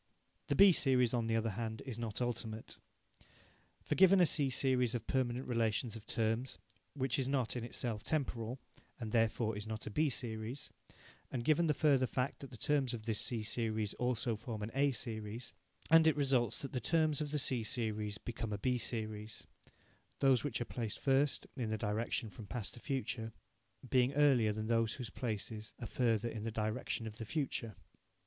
[0.47, 2.79] The B series, on the other hand, is not ultimate.
[3.83, 6.57] For, given a C series of permanent relations of terms,
[6.95, 8.57] which is not in itself temporal,
[8.99, 10.71] and therefore is not a B series,
[11.29, 14.71] and given the further fact that the terms of this C series also form an
[14.73, 15.53] A series,
[15.91, 19.45] and it results that the terms of the C series become a B series,
[20.17, 23.33] those which are placed first, in the direction from past to future,
[23.87, 27.75] being earlier than those whose places are further in the direction of the future.